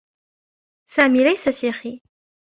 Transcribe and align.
سامي 0.89 1.23
ليس 1.23 1.49
سيخي. 1.49 2.01